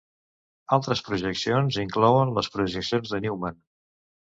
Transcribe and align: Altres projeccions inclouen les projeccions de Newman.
Altres 0.77 1.03
projeccions 1.09 1.77
inclouen 1.85 2.33
les 2.39 2.51
projeccions 2.57 3.15
de 3.15 3.23
Newman. 3.29 3.63